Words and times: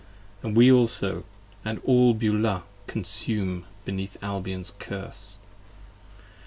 And 0.41 0.57
we 0.57 0.71
also, 0.71 1.25
& 1.49 1.83
all 1.85 2.15
Beulah, 2.15 2.63
consume 2.87 3.65
beneath 3.85 4.17
Albion's 4.23 4.73
curse. 4.79 5.37